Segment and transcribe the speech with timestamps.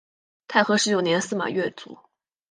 [0.47, 1.95] 太和十九年司马跃卒。